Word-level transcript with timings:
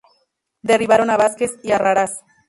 Derribaron 0.63 1.11
a 1.11 1.15
Vázquez 1.17 1.59
y 1.61 1.73
Arrarás. 1.73 2.21